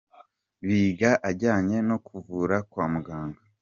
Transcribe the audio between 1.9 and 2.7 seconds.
kuvura